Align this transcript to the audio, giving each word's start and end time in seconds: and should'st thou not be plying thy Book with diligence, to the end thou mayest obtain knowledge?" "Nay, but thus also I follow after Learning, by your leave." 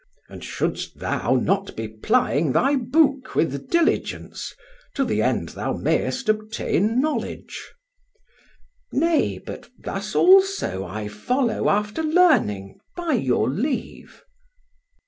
and 0.29 0.43
should'st 0.43 0.97
thou 0.97 1.35
not 1.35 1.75
be 1.75 1.87
plying 1.87 2.53
thy 2.53 2.75
Book 2.75 3.35
with 3.35 3.69
diligence, 3.69 4.55
to 4.95 5.05
the 5.05 5.21
end 5.21 5.49
thou 5.49 5.73
mayest 5.73 6.27
obtain 6.27 6.99
knowledge?" 6.99 7.71
"Nay, 8.91 9.37
but 9.37 9.69
thus 9.77 10.15
also 10.15 10.83
I 10.85 11.07
follow 11.07 11.69
after 11.69 12.01
Learning, 12.01 12.79
by 12.97 13.13
your 13.13 13.47
leave." 13.47 14.23